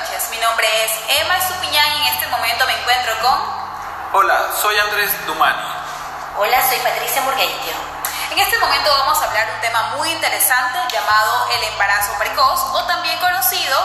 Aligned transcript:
noches, 0.00 0.30
mi 0.30 0.38
nombre 0.38 0.66
es 0.84 0.92
Emma 1.20 1.36
Estupiñán 1.36 1.92
y 1.96 2.00
en 2.00 2.14
este 2.14 2.26
momento 2.28 2.64
me 2.64 2.72
encuentro 2.72 3.12
con... 3.20 3.38
Hola, 4.12 4.48
soy 4.58 4.78
Andrés 4.78 5.10
Dumani. 5.26 5.62
Hola, 6.38 6.66
soy 6.66 6.78
Patricia 6.78 7.20
Murgueitio. 7.22 7.74
En 8.30 8.38
este 8.38 8.56
momento 8.58 8.90
vamos 8.90 9.20
a 9.20 9.26
hablar 9.26 9.46
de 9.48 9.54
un 9.54 9.60
tema 9.60 9.82
muy 9.96 10.10
interesante 10.10 10.78
llamado 10.90 11.50
el 11.50 11.64
embarazo 11.64 12.12
precoz 12.18 12.60
o 12.72 12.84
también 12.84 13.18
conocido 13.18 13.76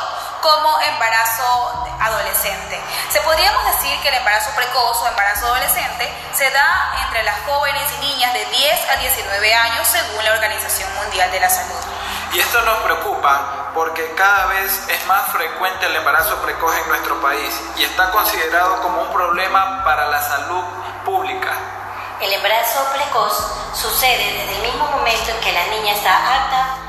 como 0.42 0.80
embarazo 0.82 1.86
adolescente. 2.00 2.80
Se 3.10 3.20
podríamos 3.22 3.66
decir 3.66 4.00
que 4.02 4.08
el 4.08 4.16
embarazo 4.16 4.52
precoz 4.56 5.02
o 5.02 5.08
embarazo 5.08 5.48
adolescente 5.48 6.14
se 6.34 6.50
da 6.52 6.96
entre 7.04 7.24
las 7.24 7.42
jóvenes 7.46 7.84
y 7.98 8.06
niñas 8.06 8.34
de 8.34 8.46
10 8.46 8.90
a 8.90 8.96
19 8.96 9.54
años 9.54 9.88
según 9.88 10.24
la 10.24 10.32
Organización 10.32 10.96
Mundial 10.96 11.30
de 11.32 11.40
la 11.42 11.50
Salud. 11.50 11.95
Y 12.36 12.40
esto 12.40 12.62
nos 12.64 12.80
preocupa 12.80 13.72
porque 13.74 14.14
cada 14.14 14.48
vez 14.48 14.90
es 14.90 15.06
más 15.08 15.32
frecuente 15.32 15.86
el 15.86 15.96
embarazo 15.96 16.36
precoz 16.42 16.76
en 16.76 16.90
nuestro 16.90 17.22
país 17.22 17.62
y 17.78 17.84
está 17.86 18.12
considerado 18.12 18.82
como 18.82 19.04
un 19.04 19.10
problema 19.14 19.82
para 19.86 20.10
la 20.10 20.22
salud 20.22 20.62
pública. 21.06 21.54
El 22.20 22.34
embarazo 22.34 22.86
precoz 22.94 23.54
sucede 23.74 24.34
desde 24.34 24.56
el 24.58 24.64
mismo 24.64 24.86
momento 24.86 25.32
en 25.32 25.40
que 25.40 25.54
la 25.54 25.66
niña 25.68 25.94
está 25.94 26.36
apta 26.36 26.85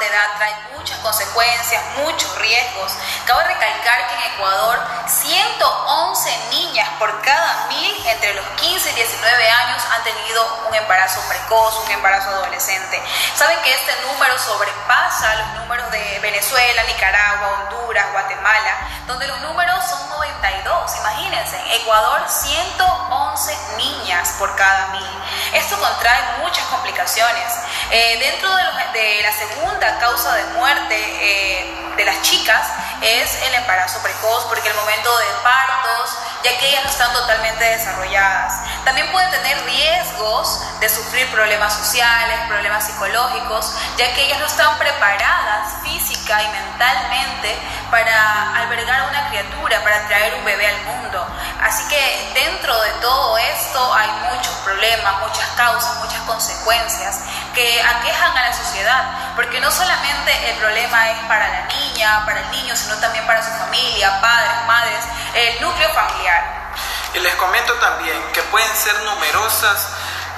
corta 0.00 0.06
edad 0.06 0.36
trae 0.38 0.54
muchas 0.76 0.98
consecuencias, 0.98 1.82
muchos 1.98 2.34
riesgos. 2.38 2.92
Cabe 3.26 3.44
recalcar 3.44 4.08
que 4.08 4.14
en 4.14 4.32
Ecuador 4.34 4.78
111 5.06 6.38
niñas 6.50 6.88
por 6.98 7.20
cada 7.22 7.66
mil 7.68 8.06
entre 8.06 8.34
los 8.34 8.46
15 8.46 8.90
y 8.90 8.94
19 8.94 9.50
años 9.50 9.82
han 9.94 10.02
tenido 10.04 10.66
un 10.68 10.74
embarazo 10.74 11.20
precoz, 11.28 11.84
un 11.84 11.90
embarazo 11.90 12.30
adolescente. 12.30 13.02
Saben 13.34 13.60
que 13.62 13.74
este 13.74 13.92
número 14.06 14.38
sobrepasa 14.38 15.34
los 15.34 15.48
números 15.60 15.90
de 15.90 16.19
Venezuela, 16.50 16.82
Nicaragua, 16.82 17.60
Honduras, 17.60 18.06
Guatemala, 18.10 18.88
donde 19.06 19.28
los 19.28 19.40
números 19.40 19.84
son 19.88 20.10
92. 20.10 20.96
Imagínense, 20.98 21.56
en 21.56 21.80
Ecuador 21.80 22.22
111 22.28 23.56
niñas 23.76 24.34
por 24.36 24.56
cada 24.56 24.88
mil. 24.88 25.06
Esto 25.54 25.78
contrae 25.78 26.20
muchas 26.40 26.64
complicaciones. 26.64 27.54
Eh, 27.92 28.18
dentro 28.18 28.50
de, 28.56 28.64
de, 28.98 29.22
la 29.22 29.32
segunda 29.32 29.98
causa 30.00 30.34
de 30.34 30.44
muerte 30.54 30.96
eh, 30.96 31.92
de 31.96 32.04
las 32.04 32.20
chicas 32.22 32.66
es 33.02 33.42
el 33.42 33.54
embarazo 33.54 34.00
precoz, 34.02 34.44
porque 34.46 34.68
el 34.68 34.74
momento 34.74 35.16
de 35.18 35.26
partos, 35.42 36.18
ya 36.44 36.58
que 36.58 36.68
ellas 36.68 36.84
no 36.84 36.90
están 36.90 37.12
totalmente 37.12 37.64
desarrolladas. 37.64 38.54
También 38.84 39.10
pueden 39.10 39.30
tener 39.30 39.62
riesgos 39.64 40.60
de 40.80 40.88
sufrir 40.88 41.30
problemas 41.30 41.74
sociales, 41.74 42.40
problemas 42.48 42.86
psicológicos, 42.86 43.74
ya 43.96 44.12
que 44.14 44.24
ellas 44.24 44.38
no 44.38 44.46
están 44.46 44.78
preparadas 44.78 45.82
física 45.82 46.42
y 46.42 46.48
mentalmente 46.48 47.58
para 47.90 48.56
albergar 48.56 49.08
una 49.08 49.28
criatura, 49.28 49.82
para 49.82 50.06
traer 50.06 50.34
un 50.34 50.44
bebé 50.44 50.66
al 50.66 50.82
mundo. 50.82 51.26
Así 51.62 51.86
que 51.88 52.32
dentro 52.34 52.80
de 52.80 52.90
todo 53.00 53.36
esto 53.38 53.94
hay 53.94 54.10
muchos 54.32 54.54
problemas, 54.64 55.20
muchas 55.20 55.48
causas, 55.56 55.96
muchas 55.96 56.20
consecuencias 56.22 57.20
que 57.54 57.82
aquejan 57.82 58.36
a 58.36 58.42
la 58.42 58.52
sociedad, 58.52 59.32
porque 59.36 59.60
no 59.60 59.70
solamente 59.70 60.50
el 60.50 60.56
problema 60.58 61.10
es 61.10 61.18
para 61.26 61.48
la 61.48 61.62
niña, 61.66 62.24
para 62.24 62.40
el 62.40 62.50
niño, 62.50 62.76
sino 62.76 62.96
también 62.96 63.26
para 63.26 63.42
su 63.42 63.50
familia, 63.50 64.20
padres, 64.20 64.66
madres, 64.66 65.04
el 65.34 65.60
núcleo 65.60 65.88
familiar. 65.90 66.70
Y 67.14 67.18
les 67.18 67.34
comento 67.36 67.74
también 67.74 68.22
que 68.32 68.42
pueden 68.44 68.74
ser 68.76 68.94
numerosas 69.02 69.88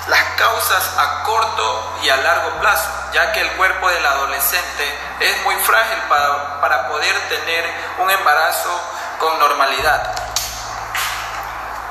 las 0.08 0.24
causas 0.36 0.94
a 0.98 1.22
corto 1.22 1.98
y 2.02 2.08
a 2.08 2.16
largo 2.16 2.58
plazo, 2.60 2.90
ya 3.12 3.32
que 3.32 3.40
el 3.40 3.52
cuerpo 3.52 3.88
del 3.88 4.04
adolescente 4.04 4.98
es 5.20 5.42
muy 5.42 5.54
frágil 5.56 5.98
para, 6.08 6.60
para 6.60 6.88
poder 6.88 7.28
tener 7.28 7.70
un 7.98 8.10
embarazo 8.10 8.80
con 9.18 9.38
normalidad. 9.38 10.12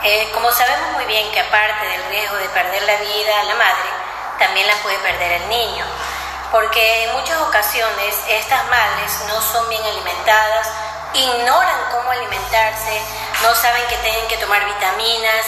Eh, 0.03 0.31
como 0.33 0.51
sabemos 0.51 0.93
muy 0.93 1.05
bien 1.05 1.31
que 1.31 1.39
aparte 1.39 1.87
del 1.87 2.03
riesgo 2.09 2.35
de 2.37 2.49
perder 2.49 2.81
la 2.83 2.95
vida 2.97 3.39
a 3.39 3.43
la 3.43 3.55
madre, 3.55 4.00
también 4.41 4.65
la 4.65 4.75
puede 4.77 4.97
perder 4.97 5.33
el 5.33 5.49
niño, 5.49 5.85
porque 6.51 7.03
en 7.03 7.13
muchas 7.13 7.37
ocasiones 7.41 8.15
estas 8.27 8.65
madres 8.69 9.23
no 9.27 9.39
son 9.39 9.69
bien 9.69 9.83
alimentadas, 9.83 10.67
ignoran 11.13 11.79
cómo 11.91 12.09
alimentarse, 12.09 13.01
no 13.43 13.53
saben 13.53 13.85
que 13.85 13.97
tienen 13.97 14.27
que 14.27 14.37
tomar 14.37 14.65
vitaminas, 14.65 15.45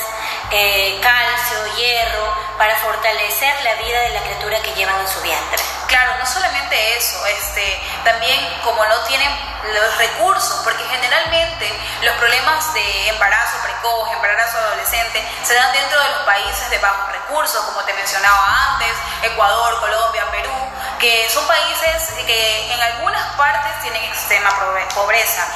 eh, 0.51 0.99
calcio, 1.01 1.75
hierro, 1.75 2.37
para 2.59 2.75
fortalecer 2.77 3.55
la 3.63 3.73
vida 3.81 3.99
de 4.01 4.09
la 4.09 4.21
criatura 4.21 4.61
que 4.61 4.73
llevan 4.75 4.99
en 4.99 5.07
su 5.07 5.19
vientre. 5.21 5.63
Claro, 5.87 6.13
no 6.19 6.25
solamente 6.27 6.95
eso, 6.95 7.25
este, 7.25 7.81
también 8.03 8.39
como 8.63 8.85
no 8.85 8.99
tienen 9.05 9.31
los 9.73 9.97
recursos, 9.97 10.61
porque 10.63 10.83
generalmente 10.83 11.71
los 12.03 12.15
problemas 12.17 12.71
de 12.75 13.09
embarazo 13.09 13.57
precoz, 13.63 14.11
embarazo 14.11 14.59
adolescente, 14.59 15.27
se 15.43 15.55
dan 15.55 15.73
dentro 15.73 15.99
de 15.99 16.09
los 16.09 16.19
países 16.19 16.69
de 16.69 16.77
bajos 16.77 17.12
recursos, 17.33 17.61
como 17.63 17.83
te 17.83 17.93
mencionaba 17.93 18.73
antes, 18.73 18.95
Ecuador, 19.23 19.79
Colombia, 19.79 20.29
Perú, 20.29 20.53
que 20.99 21.27
son 21.29 21.45
países 21.47 22.13
que 22.27 22.71
en 22.71 22.79
algunas 22.79 23.35
partes 23.35 23.81
tienen 23.81 24.03
extrema 24.03 24.51
pobreza. 24.93 25.47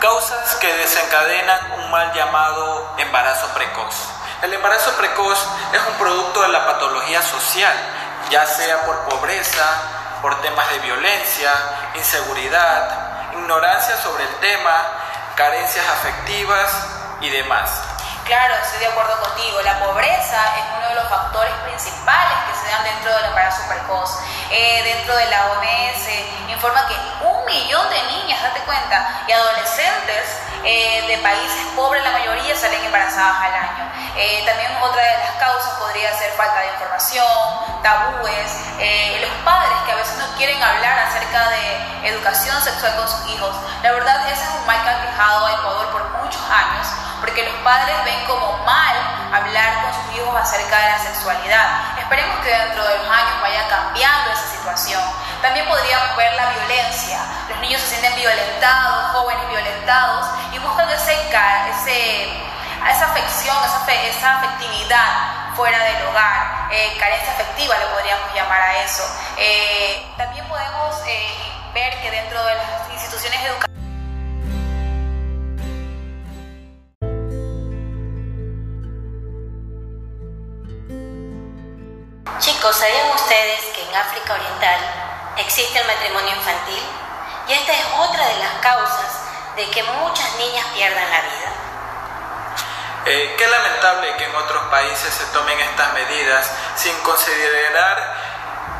Causas 0.00 0.54
que 0.56 0.72
desencadenan 0.78 1.72
un 1.72 1.90
mal 1.90 2.10
llamado 2.14 2.94
embarazo 2.96 3.48
precoz. 3.48 3.96
El 4.40 4.54
embarazo 4.54 4.96
precoz 4.96 5.46
es 5.74 5.80
un 5.90 5.94
producto 5.98 6.40
de 6.40 6.48
la 6.48 6.64
patología 6.64 7.20
social, 7.20 7.74
ya 8.30 8.46
sea 8.46 8.80
por 8.86 9.04
pobreza, 9.10 10.05
por 10.22 10.40
temas 10.42 10.70
de 10.70 10.78
violencia, 10.80 11.52
inseguridad, 11.94 13.32
ignorancia 13.32 13.96
sobre 13.98 14.24
el 14.24 14.34
tema, 14.36 14.72
carencias 15.34 15.86
afectivas 15.88 16.70
y 17.20 17.30
demás. 17.30 17.82
Claro, 18.24 18.54
estoy 18.60 18.80
de 18.80 18.86
acuerdo 18.88 19.20
contigo. 19.20 19.62
La 19.62 19.78
pobreza 19.78 20.56
es 20.58 20.64
uno 20.76 20.88
de 20.88 20.94
los 20.96 21.08
factores 21.08 21.52
principales 21.64 22.38
que 22.48 22.58
se 22.58 22.72
dan 22.74 22.82
dentro 22.82 23.14
del 23.14 23.26
embarazo 23.26 23.62
precoz. 23.68 24.18
Eh, 24.50 24.82
dentro 24.82 25.14
de 25.14 25.26
la 25.26 25.46
OMS 25.52 26.08
informa 26.48 26.88
que 26.88 26.96
un 27.24 27.44
millón 27.44 27.88
de 27.88 28.02
niñas, 28.02 28.42
date 28.42 28.60
cuenta, 28.62 29.22
y 29.28 29.32
adolescentes 29.32 30.40
eh, 30.66 31.04
de 31.06 31.18
países 31.18 31.64
pobres, 31.74 32.02
la 32.02 32.10
mayoría 32.10 32.54
salen 32.56 32.84
embarazadas 32.84 33.36
al 33.40 33.54
año. 33.54 33.84
Eh, 34.16 34.42
también 34.44 34.70
otra 34.82 35.02
de 35.02 35.18
las 35.18 35.36
causas 35.36 35.72
podría 35.78 36.12
ser 36.18 36.32
falta 36.32 36.60
de 36.60 36.68
información, 36.68 37.26
tabúes, 37.82 38.50
los 39.20 39.30
padres 39.44 39.78
que 39.86 39.92
a 39.92 39.96
veces 39.96 40.18
no 40.18 40.26
quieren 40.36 40.62
hablar 40.62 40.98
acerca 40.98 41.50
de 41.50 42.08
educación 42.08 42.60
sexual 42.60 42.96
con 42.96 43.08
sus 43.08 43.26
hijos. 43.30 43.56
La 43.82 43.92
verdad, 43.92 44.28
ese 44.30 44.42
es 44.42 44.50
un 44.50 44.66
mal 44.66 44.82
que 44.82 44.90
ha 44.90 45.06
quejado 45.06 45.46
a 45.46 45.52
Ecuador 45.52 45.90
por 45.92 46.22
muchos 46.22 46.42
años 46.50 46.86
porque 47.20 47.44
los 47.44 47.54
padres 47.62 47.96
ven 48.04 48.24
como 48.26 48.58
mal 48.64 48.96
hablar 49.32 49.82
con 49.82 49.94
sus 49.94 50.16
hijos 50.16 50.34
acerca 50.36 50.78
de 50.78 50.88
la 50.90 50.98
sexualidad. 50.98 51.98
Esperemos 51.98 52.38
que 52.40 52.50
dentro 52.50 52.86
de 52.86 52.98
los 52.98 53.08
años 53.08 53.40
vaya 53.40 53.68
cambiando 53.68 54.30
esa 54.30 54.46
situación. 54.46 55.02
También 55.42 55.66
podríamos 55.68 56.16
ver 56.16 56.32
la 56.34 56.50
violencia. 56.50 57.18
Los 57.48 57.58
niños 57.60 57.80
se 57.80 57.88
sienten 57.88 58.14
violentados, 58.16 59.12
jóvenes 59.12 59.48
violentados, 59.48 60.26
y 60.52 60.58
buscan 60.58 60.88
ese, 60.90 61.12
ese, 61.12 62.28
esa 62.90 63.06
afección, 63.06 63.56
esa, 63.64 63.92
esa 63.92 64.38
afectividad 64.38 65.54
fuera 65.54 65.82
del 65.84 66.06
hogar, 66.08 66.68
eh, 66.70 66.96
carencia 66.98 67.32
afectiva 67.32 67.78
le 67.78 67.86
podríamos 67.86 68.34
llamar 68.34 68.60
a 68.60 68.82
eso. 68.82 69.02
Eh, 69.38 70.06
también 70.16 70.46
podemos 70.48 70.94
eh, 71.06 71.28
ver 71.72 71.98
que 72.02 72.10
dentro 72.10 72.44
de 72.44 72.54
las 72.54 72.90
instituciones 72.92 73.40
educativas 73.40 73.66
Chicos, 82.38 82.76
¿sabían 82.76 83.08
ustedes 83.14 83.60
que 83.74 83.82
en 83.82 83.96
África 83.96 84.34
Oriental 84.34 85.05
existe 85.38 85.78
el 85.78 85.86
matrimonio 85.86 86.34
infantil? 86.34 86.82
Y 87.48 87.52
esta 87.52 87.72
es 87.72 87.84
otra 87.98 88.26
de 88.26 88.38
las 88.38 88.54
causas 88.60 89.20
de 89.56 89.70
que 89.70 89.82
muchas 89.82 90.34
niñas 90.36 90.66
pierdan 90.74 91.10
la 91.10 91.20
vida. 91.20 91.52
Eh, 93.06 93.34
qué 93.38 93.46
lamentable 93.46 94.16
que 94.16 94.24
en 94.24 94.34
otros 94.34 94.64
países 94.64 95.14
se 95.14 95.24
tomen 95.26 95.58
estas 95.60 95.92
medidas 95.92 96.50
sin 96.74 96.96
considerar 97.02 98.14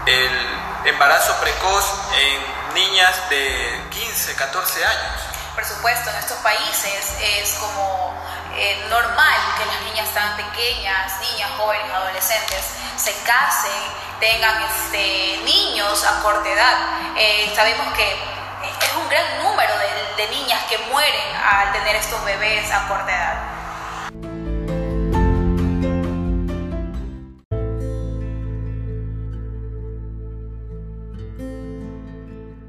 el 0.04 0.60
embarazo 0.84 1.34
precoz 1.40 1.84
en 2.16 2.74
niñas 2.74 3.28
de 3.30 3.88
15, 3.90 4.34
14 4.34 4.84
años. 4.84 5.20
Por 5.54 5.64
supuesto, 5.64 6.10
en 6.10 6.16
estos 6.16 6.38
países 6.38 7.16
es 7.20 7.54
como 7.54 8.14
eh, 8.56 8.86
normal 8.88 9.38
que 9.58 9.66
las 9.66 9.80
niñas 9.82 10.12
tan 10.12 10.36
pequeñas, 10.36 11.20
niñas, 11.20 11.50
jóvenes, 11.56 11.92
adolescentes, 11.92 12.64
se 12.96 13.14
casen, 13.22 13.82
tengan 14.18 14.62
este, 14.62 15.40
niños 15.44 15.75
a 16.06 16.22
corta 16.22 16.48
edad. 16.48 16.76
Eh, 17.16 17.52
sabemos 17.54 17.92
que 17.94 18.12
es 18.12 18.96
un 18.96 19.08
gran 19.08 19.42
número 19.42 19.72
de, 19.78 20.22
de 20.22 20.28
niñas 20.30 20.62
que 20.68 20.78
mueren 20.90 21.36
al 21.36 21.72
tener 21.72 21.96
estos 21.96 22.24
bebés 22.24 22.70
a 22.72 22.86
corta 22.88 23.12
edad. 23.12 23.56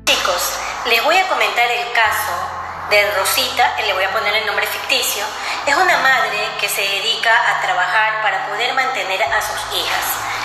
Chicos, 0.06 0.60
les 0.86 1.04
voy 1.04 1.18
a 1.18 1.28
comentar 1.28 1.70
el 1.70 1.92
caso 1.94 2.34
de 2.90 3.12
Rosita, 3.12 3.76
le 3.86 3.94
voy 3.94 4.04
a 4.04 4.12
poner 4.12 4.34
el 4.34 4.46
nombre 4.46 4.66
ficticio, 4.66 5.26
es 5.66 5.76
una 5.76 5.98
madre 5.98 6.40
que 6.60 6.70
se 6.70 6.82
dedica 6.82 7.32
a 7.32 7.62
trabajar 7.62 8.22
para 8.22 8.48
poder 8.48 8.74
mantener 8.74 9.22
a 9.24 9.42
sus 9.42 9.78
hijas. 9.78 10.37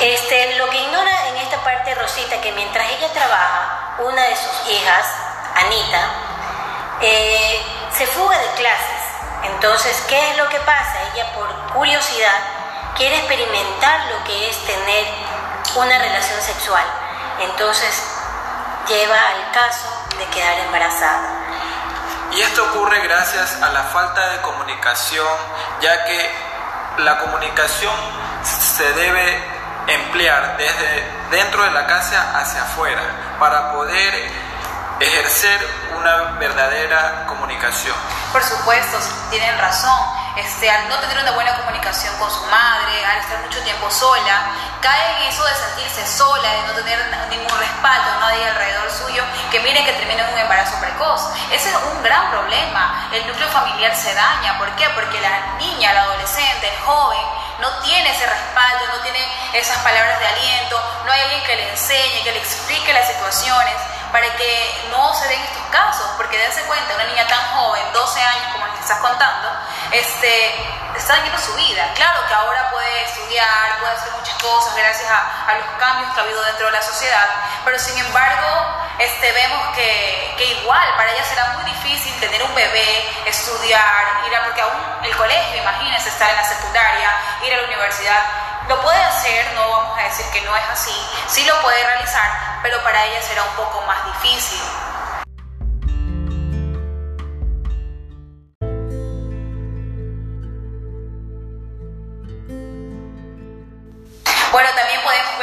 Este, 0.00 0.56
lo 0.56 0.70
que 0.70 0.78
ignora 0.78 1.28
en 1.28 1.36
esta 1.36 1.58
parte 1.62 1.94
Rosita, 1.94 2.40
que 2.40 2.52
mientras 2.52 2.90
ella 2.90 3.12
trabaja, 3.12 3.96
una 3.98 4.22
de 4.22 4.34
sus 4.34 4.70
hijas, 4.70 5.06
Anita, 5.54 6.00
eh, 7.02 7.62
se 7.92 8.06
fuga 8.06 8.38
de 8.38 8.48
clases. 8.52 9.00
Entonces, 9.42 10.02
¿qué 10.08 10.30
es 10.30 10.38
lo 10.38 10.48
que 10.48 10.58
pasa? 10.60 11.02
Ella 11.12 11.34
por 11.34 11.48
curiosidad 11.74 12.38
quiere 12.96 13.18
experimentar 13.18 14.06
lo 14.06 14.24
que 14.24 14.48
es 14.48 14.64
tener 14.64 15.06
una 15.74 15.98
relación 15.98 16.40
sexual. 16.40 16.84
Entonces, 17.40 18.02
lleva 18.88 19.18
al 19.18 19.50
caso 19.52 19.86
de 20.18 20.24
quedar 20.26 20.58
embarazada. 20.60 21.28
Y 22.32 22.40
esto 22.40 22.64
ocurre 22.70 23.00
gracias 23.00 23.60
a 23.60 23.68
la 23.68 23.82
falta 23.84 24.30
de 24.30 24.40
comunicación, 24.40 25.36
ya 25.82 26.04
que 26.04 26.30
la 26.98 27.18
comunicación 27.18 27.94
se 28.42 28.92
debe 28.94 29.49
emplear 29.94 30.56
desde 30.56 31.04
dentro 31.30 31.62
de 31.64 31.70
la 31.70 31.86
casa 31.86 32.38
hacia 32.38 32.62
afuera 32.62 33.02
para 33.38 33.72
poder 33.72 34.30
ejercer 35.00 35.66
una 35.96 36.38
verdadera 36.38 37.26
comunicación. 37.26 37.96
Por 38.32 38.42
supuesto, 38.42 38.98
tienen 39.30 39.58
razón 39.58 40.20
este, 40.36 40.70
al 40.70 40.88
no 40.88 40.96
tener 41.00 41.18
una 41.18 41.32
buena 41.32 41.56
comunicación 41.56 42.16
con 42.18 42.30
su 42.30 42.44
madre, 42.46 43.04
al 43.04 43.18
estar 43.18 43.40
mucho 43.40 43.60
tiempo 43.62 43.90
sola, 43.90 44.52
cae 44.80 45.16
en 45.16 45.28
eso 45.28 45.44
de 45.44 45.54
sentirse 45.54 46.06
sola, 46.06 46.48
de 46.48 46.62
no 46.62 46.72
tener 46.72 46.98
ningún 47.28 47.58
respaldo, 47.58 48.20
nadie 48.20 48.48
alrededor 48.48 48.90
suyo, 48.90 49.24
que 49.50 49.60
miren 49.60 49.84
que 49.84 49.92
termina 49.94 50.24
en 50.24 50.32
un 50.32 50.38
embarazo 50.38 50.78
precoz. 50.80 51.30
Ese 51.50 51.70
es 51.70 51.76
un 51.92 52.02
gran 52.02 52.30
problema. 52.30 53.08
El 53.12 53.26
núcleo 53.26 53.48
familiar 53.48 53.94
se 53.96 54.14
daña. 54.14 54.56
¿Por 54.58 54.70
qué? 54.76 54.88
Porque 54.90 55.20
la 55.20 55.56
niña, 55.58 55.92
la 55.92 56.02
adolescente, 56.02 56.68
el 56.68 56.80
joven, 56.82 57.20
no 57.60 57.70
tiene 57.80 58.10
ese 58.10 58.26
respaldo, 58.26 58.86
no 58.88 59.00
tiene 59.02 59.20
esas 59.52 59.78
palabras 59.78 60.18
de 60.18 60.26
aliento, 60.26 60.82
no 61.04 61.12
hay 61.12 61.20
alguien 61.22 61.42
que 61.44 61.56
le 61.56 61.70
enseñe, 61.70 62.22
que 62.22 62.32
le 62.32 62.38
explique 62.38 62.92
las 62.92 63.06
situaciones 63.06 63.74
para 64.12 64.34
que 64.36 64.88
no 64.90 65.14
se 65.14 65.28
den 65.28 65.40
estos 65.40 65.62
casos, 65.70 66.06
porque 66.16 66.38
dense 66.38 66.62
cuenta, 66.62 66.94
una 66.94 67.04
niña 67.04 67.26
tan 67.26 67.40
joven, 67.54 67.82
12 67.92 68.20
años 68.20 68.52
como 68.52 68.64
que 68.74 68.80
estás 68.80 68.98
contando, 68.98 69.48
este, 69.92 70.54
está 70.96 71.16
dañando 71.16 71.38
su 71.38 71.54
vida. 71.54 71.92
Claro 71.94 72.26
que 72.26 72.34
ahora 72.34 72.70
puede 72.70 73.04
estudiar, 73.04 73.78
puede 73.80 73.92
hacer 73.92 74.12
muchas 74.12 74.36
cosas 74.42 74.76
gracias 74.76 75.08
a, 75.10 75.54
los 75.54 75.66
cambios 75.78 76.12
que 76.12 76.20
ha 76.20 76.22
habido 76.24 76.42
dentro 76.44 76.66
de 76.66 76.72
la 76.72 76.82
sociedad, 76.82 77.26
pero 77.64 77.78
sin 77.78 77.98
embargo 77.98 78.48
este, 78.98 79.32
vemos 79.32 79.74
que, 79.74 80.09
para 80.70 81.12
ella 81.12 81.24
será 81.24 81.46
muy 81.54 81.64
difícil 81.64 82.14
tener 82.20 82.42
un 82.42 82.54
bebé, 82.54 83.10
estudiar, 83.26 84.22
ir 84.26 84.36
a, 84.36 84.44
porque 84.44 84.60
aún 84.60 84.80
el 85.02 85.16
colegio, 85.16 85.60
imagínense, 85.60 86.08
estar 86.08 86.30
en 86.30 86.36
la 86.36 86.44
secundaria, 86.44 87.10
ir 87.44 87.54
a 87.54 87.56
la 87.56 87.64
universidad, 87.64 88.22
lo 88.68 88.80
puede 88.80 89.02
hacer, 89.02 89.52
no 89.54 89.68
vamos 89.68 89.98
a 89.98 90.04
decir 90.04 90.26
que 90.32 90.40
no 90.42 90.56
es 90.56 90.64
así, 90.70 90.94
sí 91.26 91.44
lo 91.44 91.60
puede 91.62 91.84
realizar, 91.84 92.60
pero 92.62 92.80
para 92.84 93.04
ella 93.04 93.20
será 93.20 93.42
un 93.42 93.56
poco 93.56 93.82
más 93.82 94.04
difícil. 94.06 94.60
Bueno, 104.52 104.68
también 104.74 104.89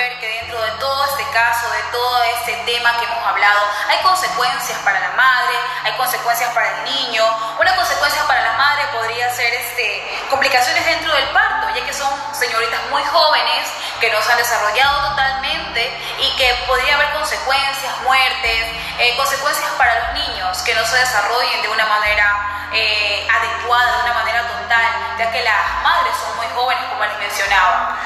ver 0.08 0.20
que 0.20 0.28
dentro 0.40 0.62
de 0.62 0.72
todo 0.80 1.06
este 1.06 1.24
caso, 1.32 1.70
de 1.70 1.82
todo 1.92 2.24
este 2.24 2.54
tema 2.66 2.98
que 2.98 3.06
hemos 3.06 3.26
hablado, 3.26 3.60
hay 3.90 3.98
consecuencias 4.00 4.80
para 4.80 5.00
la 5.00 5.12
madre, 5.12 5.56
hay 5.84 5.92
consecuencias 5.94 6.54
para 6.54 6.68
el 6.78 6.84
niño. 6.86 7.24
Una 7.60 7.76
consecuencia 7.76 8.26
para 8.26 8.42
la 8.42 8.54
madre 8.54 8.84
podría 8.94 9.30
ser 9.34 9.54
este, 9.54 10.26
complicaciones 10.30 10.86
dentro 10.86 11.14
del 11.14 11.28
parto, 11.30 11.68
ya 11.76 11.86
que 11.86 11.94
son 11.94 12.10
señoritas 12.34 12.80
muy 12.90 13.04
jóvenes 13.04 13.68
que 14.00 14.10
no 14.12 14.22
se 14.22 14.32
han 14.32 14.38
desarrollado 14.38 15.10
totalmente 15.10 16.00
y 16.20 16.36
que 16.38 16.54
podría 16.68 16.96
haber 16.96 17.12
consecuencias, 17.14 18.00
muertes, 18.04 18.66
eh, 19.00 19.16
consecuencias 19.18 19.70
para 19.78 19.94
los 20.00 20.14
niños 20.14 20.58
que 20.60 20.74
no 20.76 20.86
se 20.86 20.98
desarrollen 20.98 21.62
de 21.64 21.68
una 21.68 21.86
manera 21.86 22.70
eh, 22.72 23.28
adecuada, 23.30 23.98
de 23.98 24.04
una 24.04 24.14
manera 24.14 24.48
total, 24.48 25.18
ya 25.18 25.32
que 25.32 25.44
las 25.44 25.84
madres 25.84 26.14
son 26.16 26.38
muy 26.38 26.48
jóvenes, 26.56 26.86
como 26.86 27.04
les 27.04 27.18
mencionaba. 27.18 27.98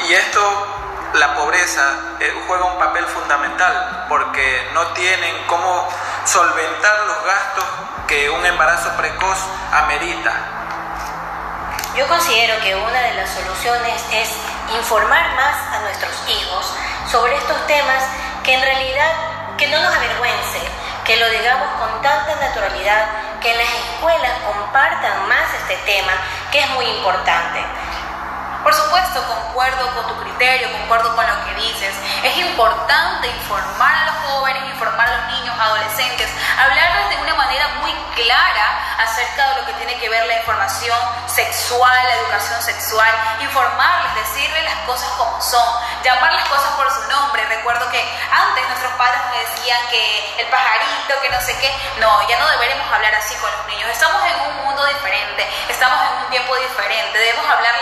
Y 0.00 0.12
esto, 0.12 0.85
la 1.16 1.34
pobreza, 1.34 2.16
eh, 2.20 2.32
juega 2.46 2.64
un 2.64 2.78
papel 2.78 3.04
fundamental 3.06 4.06
porque 4.08 4.68
no 4.72 4.86
tienen 4.88 5.46
cómo 5.46 5.88
solventar 6.24 6.98
los 7.06 7.24
gastos 7.24 7.64
que 8.06 8.30
un 8.30 8.44
embarazo 8.44 8.90
precoz 8.96 9.38
amerita. 9.72 10.32
Yo 11.96 12.06
considero 12.08 12.60
que 12.60 12.74
una 12.74 13.00
de 13.00 13.14
las 13.14 13.30
soluciones 13.30 14.04
es 14.12 14.30
informar 14.76 15.34
más 15.34 15.56
a 15.72 15.80
nuestros 15.80 16.12
hijos 16.28 16.74
sobre 17.10 17.36
estos 17.36 17.66
temas 17.66 18.04
que 18.44 18.54
en 18.54 18.62
realidad 18.62 19.12
que 19.56 19.68
no 19.68 19.80
nos 19.80 19.94
avergüence, 19.94 20.60
que 21.04 21.16
lo 21.16 21.28
digamos 21.30 21.68
con 21.80 22.02
tanta 22.02 22.36
naturalidad, 22.36 23.06
que 23.40 23.52
en 23.52 23.58
las 23.58 23.68
escuelas 23.68 24.32
compartan 24.44 25.26
más 25.28 25.54
este 25.62 25.76
tema, 25.86 26.12
que 26.52 26.60
es 26.60 26.70
muy 26.70 26.84
importante. 26.84 27.64
Por 28.66 28.74
supuesto, 28.74 29.22
concuerdo 29.22 29.94
con 29.94 30.08
tu 30.08 30.24
criterio, 30.24 30.72
concuerdo 30.72 31.14
con 31.14 31.24
lo 31.24 31.44
que 31.44 31.54
dices. 31.54 31.94
Es 32.24 32.36
importante 32.36 33.28
informar 33.28 33.94
a 33.94 34.06
los 34.06 34.16
jóvenes, 34.26 34.60
informar 34.74 35.08
a 35.08 35.16
los 35.18 35.26
niños, 35.38 35.54
adolescentes, 35.56 36.28
hablarles 36.58 37.10
de 37.10 37.22
una 37.22 37.34
manera 37.36 37.68
muy 37.80 37.94
clara 38.16 38.96
acerca 38.98 39.50
de 39.50 39.60
lo 39.60 39.66
que 39.66 39.72
tiene 39.74 39.96
que 40.00 40.08
ver 40.08 40.26
la 40.26 40.38
información 40.38 40.98
sexual, 41.26 42.08
la 42.08 42.14
educación 42.16 42.60
sexual, 42.60 43.08
informarles, 43.38 44.16
decirles 44.16 44.64
las 44.64 44.78
cosas 44.84 45.10
como 45.10 45.40
son, 45.40 45.62
llamar 46.02 46.32
las 46.32 46.48
cosas 46.48 46.72
por 46.72 46.90
su 46.90 47.08
nombre. 47.08 47.46
Recuerdo 47.46 47.88
que 47.92 48.02
antes 48.32 48.66
nuestros 48.66 48.92
padres 48.94 49.20
me 49.30 49.38
decían 49.46 49.78
que 49.92 50.42
el 50.42 50.48
pajarito, 50.48 51.20
que 51.22 51.30
no 51.30 51.40
sé 51.40 51.56
qué. 51.60 51.70
No, 52.00 52.28
ya 52.28 52.36
no 52.40 52.48
deberemos 52.48 52.92
hablar 52.92 53.14
así 53.14 53.36
con 53.36 53.48
los 53.48 53.66
niños. 53.68 53.88
Estamos 53.90 54.20
en 54.26 54.40
un 54.50 54.64
mundo 54.64 54.84
diferente, 54.86 55.48
estamos 55.68 56.00
en 56.02 56.24
un 56.24 56.30
tiempo 56.30 56.56
diferente. 56.56 57.16
Debemos 57.16 57.46
hablar 57.48 57.76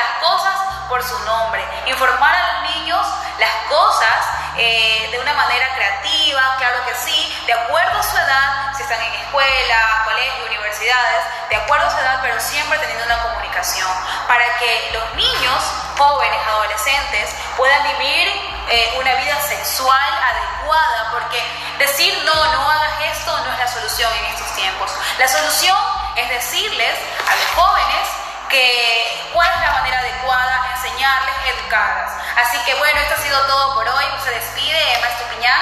por 0.89 1.03
su 1.03 1.19
nombre, 1.21 1.65
informar 1.87 2.35
a 2.35 2.53
los 2.53 2.77
niños 2.77 3.07
las 3.39 3.55
cosas 3.69 4.27
eh, 4.57 5.09
de 5.11 5.19
una 5.19 5.35
manera 5.35 5.75
creativa, 5.75 6.55
claro 6.59 6.85
que 6.87 6.95
sí, 6.95 7.43
de 7.47 7.53
acuerdo 7.53 7.99
a 7.99 8.03
su 8.03 8.17
edad, 8.17 8.73
si 8.77 8.83
están 8.83 9.01
en 9.01 9.13
escuela, 9.15 10.03
colegio, 10.05 10.47
universidades, 10.47 11.25
de 11.51 11.57
acuerdo 11.57 11.87
a 11.87 11.91
su 11.91 11.99
edad, 11.99 12.21
pero 12.23 12.41
siempre 12.41 12.79
teniendo 12.79 13.05
una 13.05 13.23
comunicación, 13.23 13.91
para 14.29 14.45
que 14.59 14.91
los 14.93 15.15
niños, 15.15 15.63
jóvenes, 15.99 16.41
adolescentes, 16.47 17.35
puedan 17.57 17.83
vivir 17.99 18.29
eh, 18.71 18.95
una 18.99 19.15
vida 19.17 19.41
sexual 19.43 20.13
adecuada, 20.23 21.11
porque 21.13 21.43
decir 21.79 22.17
no, 22.25 22.35
no 22.53 22.71
hagas 22.71 22.95
esto 23.13 23.37
no 23.39 23.53
es 23.53 23.59
la 23.59 23.69
solución 23.69 24.11
en 24.19 24.25
estos 24.27 24.55
tiempos. 24.55 24.91
La 25.19 25.29
solución 25.29 25.77
es 26.17 26.29
decirles 26.29 26.99
a 27.29 27.37
los 27.37 27.47
jóvenes 27.55 28.24
que 28.55 29.31
cuál 29.33 29.51
es 29.51 29.61
la 29.67 29.73
manera 29.73 29.99
adecuada, 29.99 30.71
enseñarles, 30.77 31.35
educarlas. 31.59 32.13
Así 32.37 32.59
que 32.65 32.75
bueno, 32.77 33.01
esto 33.01 33.15
ha 33.15 33.23
sido 33.23 33.47
todo 33.47 33.75
por 33.75 33.89
hoy. 33.89 34.05
Se 34.23 34.31
despide 34.31 34.99
Maestro 35.01 35.27
Piñán. 35.29 35.61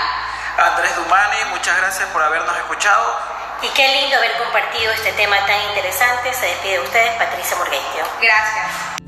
Andrés 0.58 0.94
Dumani, 0.96 1.44
muchas 1.46 1.74
gracias 1.78 2.06
por 2.10 2.22
habernos 2.22 2.54
escuchado. 2.58 3.18
Y 3.62 3.68
qué 3.70 3.88
lindo 3.88 4.16
haber 4.18 4.36
compartido 4.36 4.92
este 4.92 5.12
tema 5.12 5.36
tan 5.46 5.60
interesante. 5.70 6.34
Se 6.34 6.46
despide 6.46 6.72
de 6.74 6.80
ustedes, 6.80 7.16
Patricia 7.16 7.56
Morguestio. 7.56 8.04
Gracias. 8.20 9.02